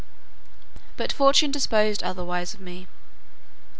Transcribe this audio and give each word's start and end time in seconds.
But 0.97 1.13
fortune 1.13 1.51
disposed 1.51 2.01
otherwise 2.01 2.55
of 2.55 2.59
me. 2.59 2.87